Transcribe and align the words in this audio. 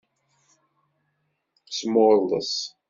Smurḍes. 1.77 2.53